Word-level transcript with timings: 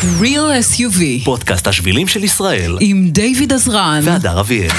Real 0.00 0.50
SUV 0.72 1.24
פודקאסט 1.24 1.66
השבילים 1.66 2.08
של 2.08 2.24
ישראל 2.24 2.76
עם 2.80 3.08
דיוויד 3.10 3.52
עזרן. 3.52 4.00
והדר 4.04 4.40
אביאל. 4.40 4.70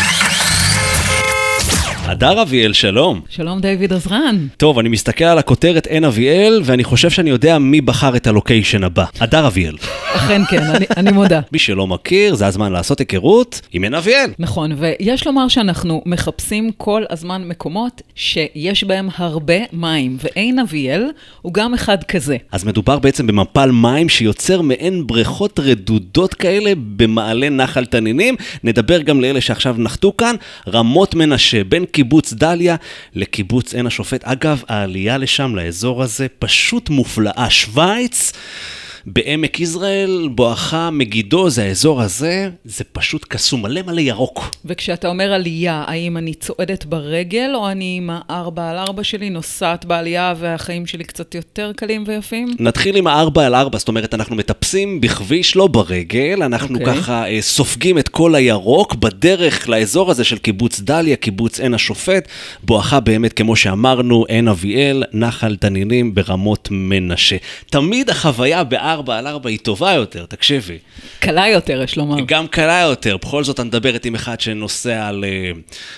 הדר 2.12 2.42
אביאל, 2.42 2.74
שלום. 2.74 3.22
שלום 3.30 3.62
דיוויד 3.62 3.94
עזרן. 3.94 4.48
טוב, 4.58 4.80
אני 4.80 4.90
מסתכל 4.90 5.24
על 5.24 5.38
הכותרת 5.38 5.88
עין 5.88 6.04
אביאל, 6.04 6.62
ואני 6.64 6.84
חושב 6.84 7.10
שאני 7.10 7.30
יודע 7.30 7.60
מי 7.60 7.82
בחר 7.82 8.16
את 8.16 8.28
הלוקיישן 8.28 8.84
הבא. 8.84 9.06
הדר 9.20 9.48
אביאל. 9.48 9.76
אכן 10.14 10.42
כן, 10.50 10.64
אני, 10.64 10.86
אני 10.98 11.12
מודה. 11.12 11.40
מי 11.54 11.60
שלא 11.60 11.88
מכיר, 11.88 12.36
זה 12.36 12.48
הזמן 12.48 12.72
לעשות 12.72 13.00
היכרות 13.00 13.62
עם 13.74 13.84
עין 13.84 13.94
אביאל. 13.94 14.30
נכון, 14.40 14.72
ויש 14.78 15.28
לומר 15.28 15.48
שאנחנו 15.48 16.02
מחפשים 16.06 16.72
כל 16.78 17.04
הזמן 17.10 17.44
מקומות 17.48 18.02
שיש 18.16 18.84
בהם 18.84 19.10
הרבה 19.16 19.56
מים, 19.74 20.18
ועין 20.24 20.60
אביאל 20.60 21.06
הוא 21.42 21.54
גם 21.54 21.74
אחד 21.74 22.04
כזה. 22.04 22.38
אז 22.52 22.64
מדובר 22.64 23.00
בעצם 23.00 23.28
במפל 23.28 23.72
מים 23.72 24.10
שיוצר 24.10 24.62
מעין 24.62 25.08
בריכות 25.08 25.60
רדודות 25.60 26.34
כאלה 26.34 26.74
במעלה 26.96 27.50
נחל 27.50 27.86
תנינים. 27.86 28.36
נדבר 28.64 29.02
גם 29.02 29.22
לאלה 29.22 29.42
שעכשיו 29.42 29.76
נחתו 29.78 30.14
כאן, 30.18 30.36
רמות 30.68 31.16
מנשה, 31.16 31.64
בין 31.64 31.86
קיבוץ 32.02 32.34
דליה 32.34 32.76
לקיבוץ 33.16 33.74
עין 33.74 33.88
השופט. 33.88 34.24
אגב, 34.24 34.64
העלייה 34.68 35.18
לשם, 35.18 35.56
לאזור 35.56 36.04
הזה, 36.04 36.28
פשוט 36.40 36.90
מופלאה. 36.90 37.50
שווייץ... 37.50 38.32
בעמק 39.06 39.60
יזרעאל, 39.60 40.30
בואכה 40.32 40.90
מגידו, 40.90 41.50
זה 41.50 41.64
האזור 41.64 42.02
הזה, 42.02 42.50
זה 42.66 42.84
פשוט 42.84 43.26
קסום, 43.30 43.62
מלא 43.62 43.82
מלא 43.82 44.02
ירוק. 44.02 44.56
וכשאתה 44.66 45.08
אומר 45.08 45.34
עלייה, 45.34 45.84
האם 45.88 46.18
אני 46.18 46.34
צועדת 46.34 46.86
ברגל, 46.86 47.52
או 47.56 47.70
אני 47.70 47.96
עם 47.98 48.10
הארבע 48.14 48.70
על 48.70 48.78
ארבע 48.78 49.04
שלי 49.04 49.30
נוסעת 49.30 49.86
בעלייה 49.86 50.34
והחיים 50.38 50.86
שלי 50.86 51.04
קצת 51.04 51.36
יותר 51.36 51.72
קלים 51.76 52.04
ויפים? 52.08 52.56
נתחיל 52.60 52.96
עם 52.96 53.08
הארבע 53.08 53.46
על 53.46 53.56
ארבע, 53.56 53.78
זאת 53.78 53.88
אומרת, 53.88 54.14
אנחנו 54.14 54.36
מטפסים 54.36 55.02
בכביש, 55.02 55.56
לא 55.56 55.68
ברגל, 55.68 56.44
אנחנו 56.44 56.78
okay. 56.78 56.80
אוקיי. 56.80 56.96
ככה 56.96 57.28
אה, 57.30 57.42
סופגים 57.42 57.98
את 57.98 58.08
כל 58.12 58.36
הירוק 58.36 58.96
בדרך 58.96 59.70
לאזור 59.70 60.12
הזה 60.12 60.24
של 60.24 60.38
קיבוץ 60.38 60.80
דליה, 60.80 61.16
קיבוץ 61.16 61.60
עין 61.60 61.74
השופט, 61.74 62.28
בואכה 62.64 63.00
באמת, 63.00 63.34
כמו 63.34 63.56
שאמרנו, 63.56 64.26
עין 64.28 64.48
אביאל, 64.48 65.04
נחל 65.14 65.56
תנינים 65.56 66.16
ברמות 66.16 66.68
מנשה. 66.72 67.36
תמיד 67.70 68.10
החוויה 68.10 68.64
בארבע 68.64 69.18
על 69.18 69.28
ארבע 69.28 69.50
היא 69.50 69.60
טובה 69.60 69.92
יותר, 69.92 70.26
תקשיבי. 70.26 70.78
קלה 71.20 71.48
יותר, 71.48 71.82
יש 71.82 71.98
לומר. 71.98 72.16
גם 72.26 72.48
קלה 72.48 72.80
יותר, 72.80 73.18
בכל 73.18 73.44
זאת 73.44 73.60
אני 73.60 73.68
מדברת 73.68 74.06
עם 74.06 74.16
אחד 74.16 74.42
שנוסע 74.42 75.08
על, 75.08 75.26
אה, 75.28 75.52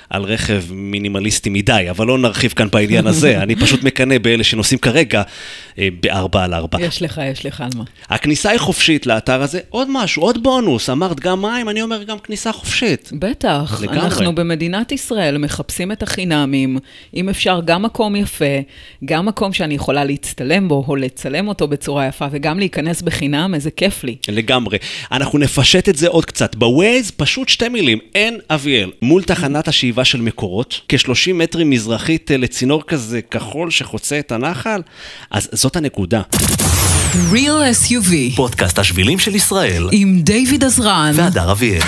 על 0.09 0.23
רכב 0.23 0.63
מינימליסטי 0.71 1.49
מדי, 1.49 1.85
אבל 1.89 2.07
לא 2.07 2.17
נרחיב 2.17 2.51
כאן 2.51 2.67
בעניין 2.71 3.07
הזה, 3.07 3.37
אני 3.43 3.55
פשוט 3.55 3.83
מקנא 3.83 4.17
באלה 4.17 4.43
שנוסעים 4.43 4.79
כרגע 4.79 5.23
אה, 5.79 5.87
בארבע 5.99 6.43
על 6.43 6.53
ארבע. 6.53 6.77
יש 6.81 7.01
לך, 7.01 7.21
יש 7.31 7.45
לך 7.45 7.61
על 7.61 7.69
מה. 7.75 7.83
הכניסה 8.09 8.49
היא 8.49 8.59
חופשית 8.59 9.05
לאתר 9.05 9.41
הזה, 9.41 9.59
עוד 9.69 9.87
משהו, 9.91 10.23
עוד 10.23 10.43
בונוס, 10.43 10.89
אמרת 10.89 11.19
גם 11.19 11.41
מים, 11.41 11.69
אני 11.69 11.81
אומר 11.81 12.02
גם 12.03 12.19
כניסה 12.19 12.51
חופשית. 12.51 13.09
בטח, 13.13 13.81
לגמרי. 13.81 13.99
אנחנו 13.99 14.35
במדינת 14.35 14.91
ישראל 14.91 15.37
מחפשים 15.37 15.91
את 15.91 16.03
החינמים, 16.03 16.77
אם 17.15 17.29
אפשר 17.29 17.59
גם 17.65 17.83
מקום 17.83 18.15
יפה, 18.15 18.45
גם 19.05 19.25
מקום 19.25 19.53
שאני 19.53 19.73
יכולה 19.73 20.03
להצטלם 20.03 20.67
בו, 20.67 20.85
או 20.87 20.95
לצלם 20.95 21.47
אותו 21.47 21.67
בצורה 21.67 22.07
יפה, 22.07 22.25
וגם 22.31 22.59
להיכנס 22.59 23.01
בחינם, 23.01 23.55
איזה 23.55 23.71
כיף 23.71 24.03
לי. 24.03 24.15
לגמרי. 24.27 24.77
אנחנו 25.11 25.39
נפשט 25.39 25.89
את 25.89 25.95
זה 25.95 26.07
עוד 26.07 26.25
קצת. 26.25 26.55
בווייז, 26.55 27.11
פשוט 27.11 27.49
שתי 27.49 27.69
מילים, 27.69 27.99
אין 28.15 28.39
אביאל. 28.49 28.91
מול 29.01 29.23
תחנת 29.23 29.67
השאיבה 29.67 30.05
של 30.05 30.21
מקורות, 30.21 30.81
כ-30 30.89 31.33
מטרים 31.33 31.69
מזרחית 31.69 32.31
אה, 32.31 32.37
לצינור 32.37 32.83
כזה 32.87 33.21
כחול 33.21 33.71
שחוצה 33.71 34.19
את 34.19 34.31
הנחל, 34.31 34.81
אז 35.31 35.49
זאת 35.51 35.75
הנקודה. 35.75 36.21
Real 37.13 37.61
SUV 37.83 38.35
פודקאסט 38.35 38.79
השבילים 38.79 39.19
של 39.19 39.35
ישראל 39.35 39.83
עם 39.91 40.19
דיוויד 40.21 40.63
עזרן. 40.63 41.11
והדר 41.15 41.51
אביאל. 41.51 41.81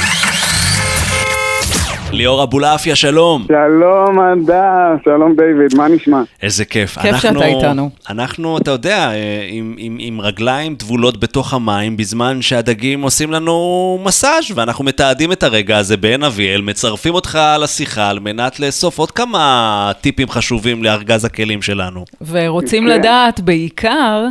ליאור 2.12 2.44
אבולעפיה, 2.44 2.96
שלום. 2.96 3.46
שלום, 3.48 4.20
אדר, 4.20 4.96
שלום 5.06 5.36
דיוויד, 5.36 5.76
מה 5.78 5.88
נשמע? 5.88 6.22
איזה 6.42 6.66
כיף. 6.66 7.00
כיף 7.00 7.16
שאתה 7.18 7.46
איתנו. 7.46 7.90
אנחנו, 8.10 8.58
אתה 8.58 8.72
יודע, 8.72 9.12
אה, 9.12 9.48
עם, 9.50 9.76
עם, 9.78 9.98
עם 10.00 10.22
רגליים 10.22 10.76
טבולות 10.76 11.20
בתוך 11.20 11.54
המים, 11.54 11.98
בזמן 11.98 12.42
שהדגים 12.42 13.02
עושים 13.02 13.32
לנו 13.32 14.00
מסאז' 14.04 14.52
ואנחנו 14.56 14.86
מתעדים 14.86 15.32
את 15.32 15.44
הרגע 15.44 15.78
הזה 15.78 15.98
בעין 15.98 16.24
אביאל, 16.24 16.62
מצרפים 16.62 17.14
אותך 17.14 17.40
לשיחה 17.60 18.10
על 18.10 18.20
מנת 18.20 18.60
לאסוף 18.60 18.98
עוד 18.98 19.12
כמה 19.12 19.92
טיפים 20.02 20.30
חשובים 20.30 20.84
לארגז 20.84 21.26
הכלים 21.26 21.62
שלנו. 21.62 22.06
ורוצים. 22.28 22.88
לדעת 22.88 23.40
בעיקר 23.40 24.26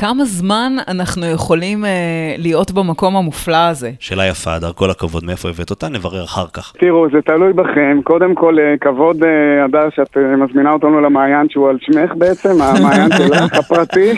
כמה 0.00 0.24
זמן 0.24 0.72
אנחנו 0.88 1.26
יכולים 1.26 1.84
אה, 1.84 1.90
להיות 2.38 2.72
במקום 2.72 3.16
המופלא 3.16 3.68
הזה. 3.70 3.90
שאלה 4.00 4.26
יפה, 4.26 4.54
הדר, 4.54 4.72
כל 4.72 4.90
הכבוד, 4.90 5.24
מאיפה 5.24 5.48
הבאת 5.48 5.70
אותה? 5.70 5.88
נברר 5.88 6.24
אחר 6.24 6.46
כך. 6.52 6.72
תראו, 6.78 7.06
זה 7.12 7.22
תלוי 7.22 7.52
בכם. 7.52 8.00
קודם 8.04 8.34
כל, 8.34 8.56
אה, 8.58 8.74
כבוד, 8.80 9.24
אה, 9.24 9.64
אדר, 9.64 9.88
שאת 9.96 10.16
אה, 10.16 10.36
מזמינה 10.36 10.72
אותנו 10.72 11.00
למעיין 11.00 11.48
שהוא 11.48 11.68
על 11.68 11.78
שמך 11.80 12.12
בעצם, 12.14 12.62
המעיין 12.62 13.08
שלך, 13.16 13.54
הפרטי, 13.58 14.10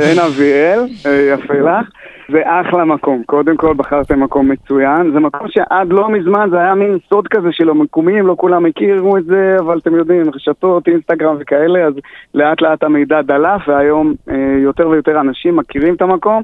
עין 0.00 0.18
אביאל, 0.18 0.80
אה, 1.06 1.34
יפה 1.34 1.54
לך. 1.54 1.86
זה 2.30 2.42
אחלה 2.44 2.84
מקום. 2.84 3.22
קודם 3.26 3.56
כל, 3.56 3.74
בחרתם 3.74 4.22
מקום 4.22 4.48
מצוין. 4.48 5.12
זה 5.12 5.20
מקום 5.20 5.48
שעד 5.48 5.92
לא 5.92 6.08
מזמן 6.08 6.48
זה 6.50 6.60
היה 6.60 6.74
מין 6.74 6.98
סוד 7.08 7.28
כזה 7.28 7.48
של 7.52 7.70
המקומים, 7.70 8.26
לא 8.26 8.34
כולם 8.38 8.66
הכירו 8.66 9.16
את 9.16 9.24
זה, 9.24 9.56
אבל 9.60 9.78
אתם 9.78 9.94
יודעים, 9.94 10.22
רשתות, 10.34 10.88
אינסטגרם 10.88 11.36
וכאלה, 11.40 11.86
אז 11.86 11.94
לאט 12.34 12.60
לאט 12.60 12.82
המידע 12.82 13.22
דלף, 13.22 13.68
והיום 13.68 14.14
אה, 14.30 14.56
יותר 14.58 14.88
ויותר 14.88 15.20
אנשים 15.20 15.56
מכירים 15.56 15.94
את 15.94 16.02
המקום. 16.02 16.42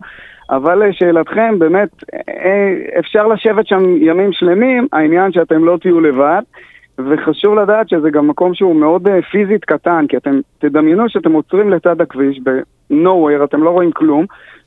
אבל 0.50 0.88
לשאלתכם, 0.88 1.58
באמת, 1.58 1.88
אה, 2.28 2.98
אפשר 2.98 3.26
לשבת 3.26 3.66
שם 3.66 3.96
ימים 3.96 4.32
שלמים, 4.32 4.86
העניין 4.92 5.32
שאתם 5.32 5.64
לא 5.64 5.78
תהיו 5.80 6.00
לבד. 6.00 6.42
וחשוב 6.98 7.54
לדעת 7.54 7.88
שזה 7.88 8.10
גם 8.10 8.28
מקום 8.28 8.54
שהוא 8.54 8.76
מאוד 8.76 9.08
אה, 9.08 9.22
פיזית 9.22 9.64
קטן, 9.64 10.04
כי 10.08 10.16
אתם 10.16 10.40
תדמיינו 10.58 11.08
שאתם 11.08 11.32
עוצרים 11.32 11.70
לצד 11.70 12.00
הכביש 12.00 12.40
ב-nowhere, 12.44 13.44
אתם 13.44 13.62
לא 13.62 13.70
רואים 13.70 13.92
כלום, 13.92 14.26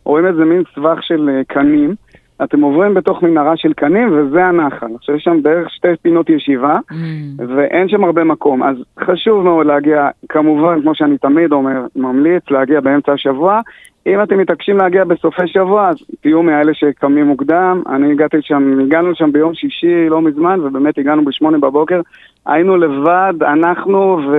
רואים 0.09 0.25
איזה 0.25 0.45
מין 0.45 0.63
סבך 0.75 1.03
של 1.03 1.29
אה, 1.29 1.41
קנים, 1.47 1.95
אתם 2.43 2.61
עוברים 2.61 2.93
בתוך 2.93 3.23
מנהרה 3.23 3.57
של 3.57 3.73
קנים 3.73 4.09
וזה 4.11 4.45
הנחל. 4.45 4.87
עכשיו 4.95 5.15
יש 5.15 5.23
שם 5.23 5.43
בערך 5.43 5.69
שתי 5.69 5.87
פינות 6.01 6.29
ישיבה, 6.29 6.77
Mm. 6.91 6.95
ואין 7.47 7.89
שם 7.89 8.03
הרבה 8.03 8.23
מקום, 8.23 8.63
אז 8.63 8.75
חשוב 8.99 9.43
מאוד 9.43 9.65
להגיע, 9.65 10.09
כמובן, 10.29 10.81
כמו 10.81 10.95
שאני 10.95 11.17
תמיד 11.17 11.51
אומר, 11.51 11.85
ממליץ 11.95 12.43
להגיע 12.51 12.79
באמצע 12.81 13.13
השבוע. 13.13 13.61
אם 14.07 14.23
אתם 14.23 14.37
מתעקשים 14.37 14.77
להגיע 14.77 15.03
בסופי 15.03 15.47
שבוע, 15.47 15.89
אז 15.89 15.95
תהיו 16.21 16.43
מאלה 16.43 16.73
שקמים 16.73 17.25
מוקדם. 17.27 17.81
אני 17.89 18.11
הגעתי 18.11 18.37
שם, 18.41 18.79
הגענו 18.79 19.15
שם 19.15 19.31
ביום 19.31 19.53
שישי 19.53 20.09
לא 20.09 20.21
מזמן, 20.21 20.59
ובאמת 20.59 20.97
הגענו 20.97 21.25
בשמונה 21.25 21.57
בבוקר. 21.57 22.01
היינו 22.45 22.77
לבד, 22.77 23.33
אנחנו 23.41 24.19
ו... 24.31 24.37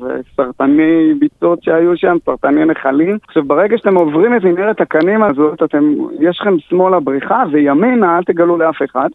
וסרטני 0.00 1.14
ביצות 1.18 1.62
שהיו 1.62 1.96
שם, 1.96 2.16
סרטני 2.24 2.64
נחלים. 2.64 3.18
עכשיו, 3.28 3.44
ברגע 3.44 3.78
שאתם 3.78 3.94
עוברים 3.94 4.36
את 4.36 4.44
מנהרת 4.44 4.80
הקנים 4.80 5.22
הזאת, 5.22 5.62
אתם, 5.62 5.94
יש 6.20 6.40
לכם 6.40 6.58
שמאלה 6.58 7.00
בריחה, 7.00 7.42
וימינה, 7.52 8.18
אל 8.18 8.22
תגלו 8.22 8.56
לאף 8.56 8.82
אחד. 8.84 9.08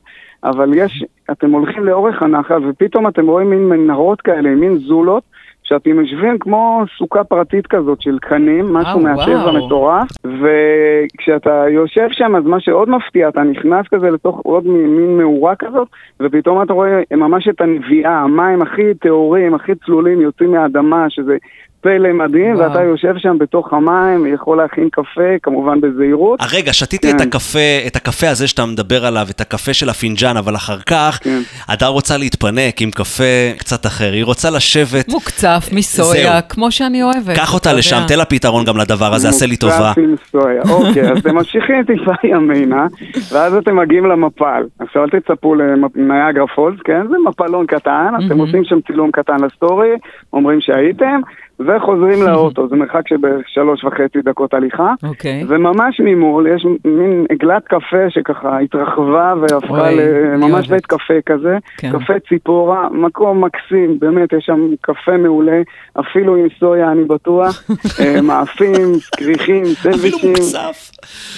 אבל 0.44 0.74
יש, 0.74 1.06
אתם 1.31 1.52
הולכים 1.52 1.85
לאורך 1.85 2.22
הנחל, 2.24 2.69
ופתאום 2.69 3.08
אתם 3.08 3.28
רואים 3.28 3.50
מין 3.50 3.69
מנהרות 3.69 4.22
כאלה, 4.22 4.50
מין 4.50 4.78
זולות, 4.78 5.24
שאתם 5.66 6.00
יושבים 6.00 6.40
כמו 6.40 6.84
סוכה 6.98 7.24
פרטית 7.24 7.68
כזאת 7.68 8.02
של 8.02 8.18
קנים, 8.22 8.74
משהו 8.74 9.00
אה, 9.00 9.03
מהטבע. 9.03 9.52
מטורף, 9.52 10.08
וכשאתה 10.24 11.66
יושב 11.70 12.08
שם, 12.12 12.36
אז 12.36 12.44
מה 12.46 12.59
שעוד 12.59 12.90
מפתיע, 12.90 13.30
אתה 13.30 13.44
נכנס 13.44 13.86
כזה 13.92 14.09
לתוך 14.09 14.40
עוד 14.44 14.68
מין 14.68 15.18
מאורה 15.18 15.56
כזאת, 15.56 15.88
ופתאום 16.20 16.62
אתה 16.62 16.74
רואה 16.74 17.02
ממש 17.12 17.48
את 17.48 17.62
הנביאה, 17.62 18.20
המים 18.20 18.62
הכי 18.62 18.94
טהורים, 18.94 19.53
הכי 19.53 19.72
צלולים 19.76 20.22
יוצאים 20.22 20.52
מהאדמה, 20.52 21.06
שזה 21.09 21.38
פלא 21.85 22.13
מדהים, 22.13 22.56
וואו. 22.56 22.69
ואתה 22.69 22.84
יושב 22.84 23.13
שם 23.18 23.38
בתוך 23.38 23.73
המים, 23.73 24.34
יכול 24.34 24.57
להכין 24.57 24.90
קפה, 24.91 25.31
כמובן 25.44 25.81
בזהירות. 25.81 26.41
אה, 26.41 26.46
רגע, 26.53 26.73
שתיתי 26.73 27.12
את 27.12 27.22
כן. 27.22 27.28
הקפה, 27.28 27.59
את 27.87 27.96
הקפה 27.96 28.29
הזה 28.29 28.47
שאתה 28.47 28.66
מדבר 28.66 29.05
עליו, 29.05 29.28
את 29.29 29.41
הקפה 29.41 29.73
של 29.73 29.90
הפינג'אן, 29.90 30.37
אבל 30.37 30.55
אחר 30.55 30.78
כך, 30.79 31.20
כן. 31.23 31.40
הדר 31.67 31.87
רוצה 31.87 32.17
להתפנק 32.17 32.82
עם 32.82 32.91
קפה 32.91 33.53
קצת 33.58 33.85
אחר, 33.85 34.11
היא 34.14 34.26
רוצה 34.26 34.49
לשבת. 34.49 35.09
מוקצף 35.09 35.70
מסויה, 35.72 36.32
זהו. 36.32 36.49
כמו 36.49 36.72
שאני 36.72 37.03
אוהבת. 37.03 37.35
קח 37.35 37.53
אותה 37.53 37.73
לשם. 37.73 38.02
תן 38.08 38.17
לה 38.17 38.26
פתרון 38.26 38.66
גם 38.66 38.78
לדבר 38.78 39.14
הזה, 39.14 39.29
עשה 39.29 39.46
לי 39.46 39.58
טובה. 39.58 39.76
מוקצף 39.87 39.97
עם 39.97 40.16
סויה. 40.32 40.61
אוקיי, 40.70 41.11
אז 41.11 41.17
אתם 41.17 41.35
ממשיכים 41.35 41.84
טיפה 41.84 42.11
ימינה, 42.23 42.87
ואז 43.32 43.55
אתם 43.55 43.76
מגיעים 43.76 44.05
למפל. 44.05 44.64
עכשיו 44.79 45.03
אל 45.03 45.09
תצפו 45.09 45.55
ל 45.55 45.67
Niagara 45.67 46.47
Falls, 46.55 46.79
כן? 46.84 47.08
זה 47.09 47.16
מפלון 47.29 47.66
קטן, 47.66 48.14
אתם. 48.26 48.40
עושים 48.40 48.64
שם 48.64 48.82
צילום 48.87 49.11
קטן 49.11 49.37
לסטורי, 49.43 49.91
אומרים 50.34 50.61
שהייתם, 50.61 51.22
וחוזרים 51.59 52.23
לאוטו, 52.28 52.67
זה 52.67 52.75
מרחק 52.75 53.07
של 53.07 53.17
בערך 53.17 53.49
שלוש 53.49 53.84
וחצי 53.84 54.22
דקות 54.23 54.53
הליכה. 54.53 54.93
אוקיי. 55.03 55.43
וממש 55.47 55.99
ממול 55.99 56.47
יש 56.47 56.66
מין 56.85 57.25
עגלת 57.29 57.63
קפה 57.67 58.09
שככה 58.09 58.59
התרחבה 58.59 59.34
והפכה 59.41 59.90
אני 59.90 59.97
לממש. 60.34 60.67
בית 60.67 60.85
קפה 60.85 61.13
כזה. 61.25 61.57
כן. 61.78 61.91
קפה 61.91 62.13
ציפורה, 62.29 62.90
מקום 62.91 63.43
מקסים, 63.43 63.99
באמת, 63.99 64.34
יש 64.34 64.46
שם 64.46 64.67
קפה 64.81 65.17
מעולה, 65.17 65.61
אפילו 65.99 66.35
עם 66.35 66.47
סויה 66.59 66.91
אני 66.91 67.03
בטוח, 67.03 67.63
אה, 67.99 68.22
מאפים, 68.22 68.91
כריכים, 69.17 69.66
סנדוויצ'ים. 69.66 70.34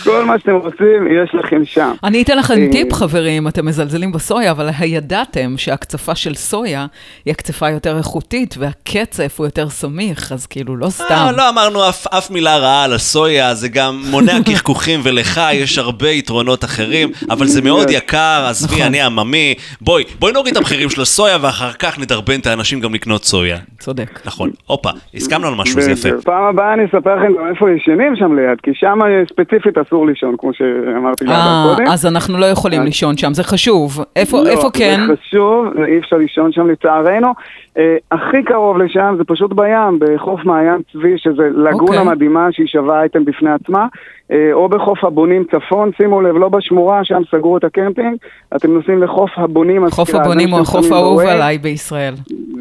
כל 0.04 0.26
מה 0.26 0.40
שאתם 0.40 0.56
רוצים, 0.56 1.08
יש 1.24 1.36
לכם 1.36 1.66
שם. 1.66 1.92
אני 2.04 2.24
אתן 2.24 2.38
לכם 2.38 2.54
אה, 2.54 2.68
טיפ, 2.72 2.94
חברים, 2.94 3.48
אתם 3.48 3.66
מזלזלים 3.66 4.12
בסויה, 4.12 4.52
אבל 4.52 4.70
הידעתם 4.80 5.54
שהקצפה 5.58 6.16
של 6.16 6.34
סויה 6.34 6.86
היא 7.26 7.32
הקצפה 7.32 7.70
יותר 7.70 7.98
איכותית, 7.98 8.56
והקצף 8.60 9.36
הוא 9.38 9.48
יותר 9.48 9.70
סמיך, 10.08 10.32
אז 10.32 10.46
כאילו, 10.46 10.78
לא 10.78 10.90
סתם. 10.90 11.14
אה, 11.14 11.32
לא 11.38 11.50
אמרנו 11.50 11.90
אף, 11.90 12.08
אף 12.08 12.32
מילה 12.32 12.58
רעה 12.58 12.84
על 12.84 12.94
הסויה, 12.94 13.54
זה 13.54 13.70
גם 13.70 14.02
מונע 14.12 14.34
קחקוחים, 14.52 15.00
ולך 15.04 15.42
יש 15.54 15.78
הרבה 15.78 16.10
יתרונות 16.10 16.64
אחרים, 16.64 17.10
אבל 17.30 17.46
זה 17.46 17.62
מאוד 17.62 17.90
יקר, 17.90 18.46
עזבי, 18.50 18.76
נכון. 18.76 18.88
אני 18.88 19.02
עממי. 19.02 19.54
בואי, 19.82 20.04
בואי 20.20 20.34
נוריד 20.34 20.52
את 20.52 20.58
המחירים 20.58 20.90
של 20.90 21.02
הסויה, 21.02 21.38
ואחר 21.42 21.72
כך 21.72 22.00
נדרבן 22.00 22.40
את 22.40 22.48
האנשים 22.48 22.80
גם 22.80 22.94
לקנות 22.94 23.24
סויה. 23.24 23.58
צודק. 23.80 24.20
נכון, 24.26 24.50
הופה, 24.68 24.90
הסכמנו 25.16 25.48
על 25.48 25.54
משהו, 25.56 25.82
זה 25.82 25.92
יפה. 25.92 26.10
פעם 26.24 26.44
הבאה 26.44 26.74
אני 26.74 26.86
אספר 26.86 27.16
לכם 27.16 27.34
גם 27.40 27.48
איפה 27.50 27.72
ישנים 27.72 28.16
שם 28.16 28.36
ליד, 28.36 28.62
כי 28.64 28.72
שם 28.74 29.00
ספציפית 29.30 29.78
אסור 29.78 30.08
לישון, 30.08 30.36
כמו 30.38 30.52
שאמרתי 30.54 31.26
גם 31.26 31.32
אה, 31.32 31.66
קודם. 31.76 31.88
אז 31.88 32.06
אנחנו 32.06 32.38
לא 32.38 32.46
יכולים 32.46 32.84
לישון 32.84 33.18
שם, 33.18 33.34
זה 33.34 33.44
חשוב. 33.44 34.04
איפה 34.16 34.44
לא, 34.44 34.70
כן? 34.74 35.00
זה 35.08 35.14
חשוב, 35.18 35.66
אי 35.88 36.00
אפשר 36.00 36.18
לישון 36.18 36.52
שם 36.52 36.68
לצערנו. 36.68 37.34
אה, 37.78 37.98
הכי 38.12 38.44
קרוב 38.44 38.78
לשם 38.78 39.16
זה 39.18 39.24
פשוט 39.24 39.54
בים, 39.54 39.97
בחוף 40.00 40.46
מעיין 40.46 40.82
צבי, 40.92 41.18
שזה 41.18 41.44
לגונה 41.44 41.74
אוקיי. 41.74 42.04
מדהימה 42.04 42.48
שהיא 42.52 42.68
שווה 42.68 43.02
אייטם 43.02 43.26
בפני 43.26 43.50
עצמה, 43.52 43.88
אה, 44.32 44.54
או 44.54 44.70
בחוף 44.70 45.04
הבונים 45.04 45.44
צפון, 45.52 45.92
שימו 45.98 46.22
לב, 46.22 46.36
לא 46.38 46.50
בשמורה, 46.50 47.04
שם 47.04 47.22
סגרו 47.32 47.58
את 47.58 47.64
הקמפינג, 47.64 48.18
אתם 48.56 48.74
נוסעים 48.74 49.04
לחוף 49.04 49.30
הבונים. 49.36 49.90
חוף 49.90 50.16
הבונים 50.16 50.50
הוא 50.50 50.60
החוף 50.60 50.92
האהוב. 50.92 51.20
עליי 51.20 51.58
בישראל. 51.58 52.14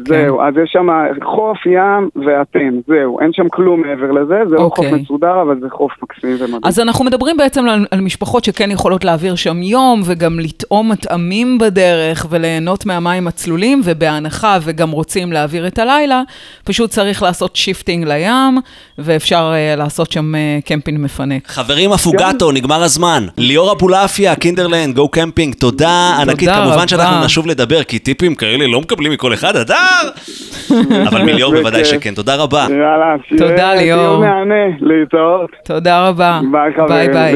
זהו, 0.07 0.41
אז 0.41 0.53
יש 0.63 0.69
שם 0.73 0.87
חוף, 1.23 1.57
ים 1.65 2.09
ואתם, 2.25 2.79
זהו, 2.87 3.19
אין 3.19 3.33
שם 3.33 3.49
כלום 3.49 3.81
מעבר 3.81 4.11
לזה, 4.11 4.39
זה 4.49 4.55
לא 4.55 4.69
חוף 4.75 4.85
אוקיי. 4.85 5.01
מסודר, 5.01 5.41
אבל 5.41 5.59
זה 5.61 5.67
חוף 5.69 5.91
מקסים 6.03 6.35
ומדהים. 6.39 6.61
אז 6.63 6.79
אנחנו 6.79 7.05
מדברים 7.05 7.37
בעצם 7.37 7.69
על, 7.69 7.85
על 7.91 8.01
משפחות 8.01 8.43
שכן 8.43 8.71
יכולות 8.71 9.05
להעביר 9.05 9.35
שם 9.35 9.61
יום, 9.61 10.01
וגם 10.05 10.39
לטעום 10.39 10.91
מטעמים 10.91 11.57
בדרך, 11.57 12.25
וליהנות 12.29 12.85
מהמים 12.85 13.27
הצלולים, 13.27 13.81
ובהנחה 13.83 14.57
וגם 14.61 14.91
רוצים 14.91 15.31
להעביר 15.31 15.67
את 15.67 15.79
הלילה, 15.79 16.21
פשוט 16.63 16.89
צריך 16.89 17.23
לעשות 17.23 17.55
shifting 17.55 18.07
לים, 18.07 18.57
ואפשר 18.97 19.51
uh, 19.51 19.79
לעשות 19.79 20.11
שם 20.11 20.33
uh, 20.35 20.67
קמפינג 20.67 20.99
מפנק. 20.99 21.47
חברים, 21.47 21.91
אפוגטו, 21.91 22.51
נגמר 22.51 22.83
הזמן. 22.83 23.25
ליאור 23.37 23.71
אבולעפיה, 23.71 24.35
קינדרלנד, 24.35 24.95
גו 24.95 25.09
קמפינג, 25.09 25.53
תודה 25.55 26.17
ענקית. 26.21 26.49
רבה. 26.49 26.65
כמובן 26.65 26.87
שאנחנו 26.87 27.25
נשוב 27.25 27.47
לדבר, 27.47 27.83
כי 27.83 27.99
טיפים 27.99 28.35
כאלה 28.35 28.67
לא 28.67 28.81
מקבלים 28.81 29.11
מכל 29.11 29.33
אחד, 29.33 29.55
הדר! 30.01 30.11
אבל 31.09 31.21
מליאור 31.21 31.53
בוודאי. 31.55 31.85
שכן. 31.85 32.13
תודה 32.13 32.35
רבה. 32.35 32.67
יאללה, 32.69 33.15
שיהיה 33.27 33.95
מהנה, 34.19 34.65
להתראות. 34.81 35.49
תודה 35.65 36.07
רבה. 36.07 36.39
ביי 36.87 37.07
ביי. 37.07 37.35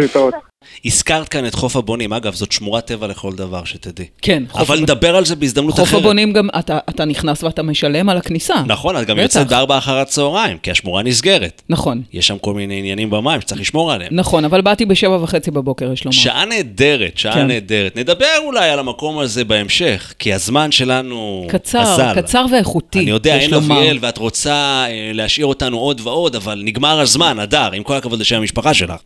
הזכרת 0.85 1.29
כאן 1.29 1.45
את 1.47 1.55
חוף 1.55 1.75
הבונים. 1.75 2.13
אגב, 2.13 2.33
זאת 2.33 2.51
שמורת 2.51 2.85
טבע 2.85 3.07
לכל 3.07 3.33
דבר, 3.35 3.63
שתדעי. 3.63 4.05
כן, 4.21 4.43
חוף 4.49 4.55
אבל 4.55 4.63
הבונים. 4.63 4.83
נדבר 4.83 5.15
על 5.15 5.25
זה 5.25 5.35
בהזדמנות 5.35 5.73
חוף 5.73 5.89
אחרת. 5.89 5.99
הבונים 5.99 6.33
גם, 6.33 6.47
אתה, 6.59 6.79
אתה 6.89 7.05
נכנס 7.05 7.43
ואתה 7.43 7.63
משלם 7.63 8.09
על 8.09 8.17
הכניסה. 8.17 8.55
נכון, 8.67 8.97
את 8.97 9.07
גם 9.07 9.15
בטח. 9.15 9.23
יוצאת 9.23 9.47
בארבע 9.47 9.77
אחר 9.77 9.97
הצהריים, 9.97 10.57
כי 10.57 10.71
השמורה 10.71 11.03
נסגרת. 11.03 11.61
נכון, 11.69 12.01
יש 12.13 12.27
שם 12.27 12.37
כל 12.37 12.53
מיני 12.53 12.79
עניינים 12.79 13.09
במים 13.09 13.41
שצריך 13.41 13.61
לשמור 13.61 13.91
עליהם. 13.91 14.15
נכון, 14.15 14.45
אבל 14.45 14.61
באתי 14.61 14.85
בשבע 14.85 15.23
וחצי 15.23 15.51
בבוקר, 15.51 15.91
יש 15.93 16.05
לומר. 16.05 16.15
שעה 16.15 16.45
נהדרת, 16.45 17.17
שעה 17.17 17.33
כן. 17.33 17.47
נהדרת. 17.47 17.95
נדבר 17.95 18.37
אולי 18.45 18.69
על 18.69 18.79
המקום 18.79 19.19
הזה 19.19 19.45
בהמשך, 19.45 20.13
כי 20.19 20.33
הזמן 20.33 20.71
שלנו 20.71 21.45
קצר, 21.49 21.81
אזל. 21.81 22.21
קצר 22.21 22.45
ואיכותי, 22.51 22.99
אני 22.99 23.09
יודע, 23.09 23.35
אין. 23.37 23.53
אביאל, 23.53 23.97
ואת 24.01 24.17
רוצה 24.17 24.85
אה, 24.87 25.11
להשאיר 25.13 25.45
אותנו 25.45 25.77
עוד 25.77 26.01
ועוד, 26.03 26.35
אבל 26.35 26.61
נגמר 26.65 26.99
הזמן, 26.99 27.39
הדר, 27.39 27.69
עם 27.73 27.83
כל 27.83 27.95
הכבוד 27.95 28.19
לשם 28.19 28.35
המשפחה 28.35 28.73
שלך. 28.73 28.99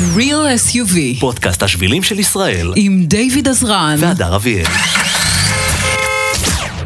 Real 0.00 0.46
SUV 0.68 1.20
פודקאסט 1.20 1.62
השבילים 1.62 2.02
של 2.02 2.18
ישראל. 2.18 2.72
עם 2.76 3.04
דיוויד 3.04 3.48
עזרן. 3.48 3.96
והדר 3.98 4.36
אביאל. 4.36 4.64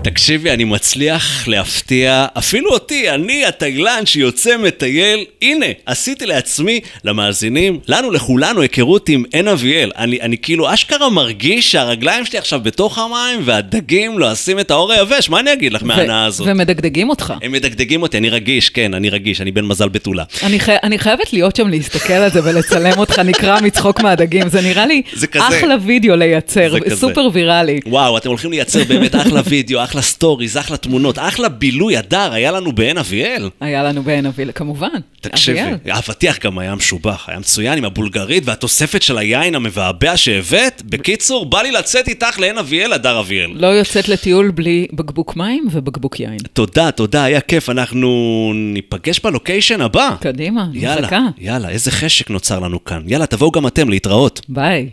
תקשיבי, 0.05 0.51
אני 0.51 0.65
מצליח 0.65 1.49
להפתיע 1.49 2.27
אפילו 2.39 2.71
אותי, 2.71 3.11
אני 3.11 3.45
התאילן 3.47 4.07
שיוצא 4.07 4.57
מטייל. 4.57 5.25
הנה, 5.43 5.67
עשיתי 5.87 6.27
לעצמי, 6.27 6.81
למאזינים, 7.05 7.79
לנו, 7.89 8.11
לכולנו, 8.11 8.61
היכרות 8.61 9.09
עם 9.09 9.25
עין 9.33 9.49
אביאל. 9.49 9.91
אני, 9.97 10.21
אני 10.21 10.39
כאילו 10.39 10.75
אשכרה 10.75 11.11
מרגיש 11.11 11.73
שהרגליים 11.73 12.25
שלי 12.25 12.39
עכשיו 12.39 12.61
בתוך 12.63 12.99
המים, 12.99 13.41
והדגים 13.45 14.19
לועשים 14.19 14.61
את 14.61 14.71
האור 14.71 14.93
היבש, 14.93 15.29
מה 15.29 15.41
אני 15.41 15.53
אגיד 15.53 15.73
לך 15.73 15.83
מההנאה 15.83 16.25
הזאת? 16.25 16.47
ומדגדגים 16.51 17.11
אותך. 17.11 17.35
הם 17.43 17.53
מדגדגים 17.53 18.03
אותי, 18.03 18.19
אני 18.19 18.31
רגיש, 18.31 18.69
כן, 18.69 18.95
אני 18.95 19.11
רגיש, 19.11 19.41
אני 19.41 19.51
בן 19.51 19.65
מזל 19.65 19.89
בתולה. 19.89 20.25
אני, 20.43 20.61
חי... 20.61 20.77
אני 20.83 20.99
חייבת 20.99 21.33
להיות 21.33 21.57
שם 21.57 21.69
להסתכל 21.69 22.13
על 22.13 22.31
זה 22.31 22.41
ולצלם 22.45 22.99
אותך 22.99 23.19
נקרע 23.19 23.61
מצחוק 23.61 24.01
מהדגים, 24.01 24.49
זה 24.49 24.61
נראה 24.61 24.87
לי 24.87 25.03
זה. 25.13 25.27
אחלה 25.39 25.75
וידאו 25.83 26.17
לייצר. 26.17 26.75
סופר 26.95 27.29
ויראלי. 27.33 27.81
וואו, 27.87 28.19
אתם 28.19 28.29
הולכים 28.29 28.51
לייצר 28.51 28.85
באמת 28.85 29.15
אחלה 29.15 29.41
וידאו, 29.45 29.85
אחלה 29.95 30.03
סטוריז, 30.03 30.57
אחלה 30.57 30.77
תמונות, 30.77 31.19
אחלה 31.19 31.49
בילוי, 31.49 31.97
הדר, 31.97 32.33
היה 32.33 32.53
לנו 32.53 32.73
בעין 32.73 32.99
אביאל. 32.99 33.51
היה 33.61 33.83
לנו 33.83 34.03
בעין 34.03 34.27
אביאל, 34.27 34.51
כמובן. 34.55 34.89
תקשיבי, 35.21 35.63
אביאל. 35.63 35.77
האבטיח 35.91 36.39
גם 36.39 36.59
היה 36.59 36.75
משובח, 36.75 37.25
היה 37.29 37.39
מצוין 37.39 37.79
עם 37.79 37.85
הבולגרית 37.85 38.43
והתוספת 38.47 39.03
של 39.03 39.19
היין 39.19 39.55
המבעבע 39.55 40.17
שהבאת. 40.17 40.83
בקיצור, 40.85 41.47
בא 41.47 41.63
לי 41.63 41.71
לצאת 41.71 42.09
איתך 42.09 42.39
לעין 42.39 42.59
אביאל, 42.59 42.93
הדר 42.93 43.21
אביאל. 43.21 43.51
לא 43.55 43.67
יוצאת 43.67 44.09
לטיול 44.09 44.51
בלי 44.51 44.87
בקבוק 44.93 45.37
מים 45.37 45.69
ובקבוק 45.73 46.21
יין. 46.21 46.39
תודה, 46.53 46.91
תודה, 46.91 47.25
היה 47.25 47.41
כיף, 47.41 47.71
אנחנו 47.71 48.09
ניפגש 48.55 49.21
בלוקיישן 49.21 49.81
הבא. 49.81 50.11
קדימה, 50.21 50.67
יאללה, 50.73 51.01
מחכה. 51.01 51.21
יאללה, 51.39 51.69
איזה 51.69 51.91
חשק 51.91 52.31
נוצר 52.31 52.59
לנו 52.59 52.85
כאן. 52.85 53.03
יאללה, 53.07 53.27
תבואו 53.27 53.51
גם 53.51 53.67
אתם 53.67 53.89
להתראות. 53.91 54.41
ביי. 54.49 54.89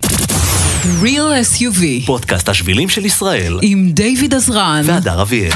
Real 0.82 1.32
SUV 1.56 2.06
פודקאסט 2.06 2.50
השבילים 2.50 2.90
של 2.90 3.06
ישראל. 3.06 3.60
עם 3.62 3.92
דיוויד 3.92 4.34
עזרן. 4.34 4.82
והדר 4.86 5.22
אביאל. 5.22 5.52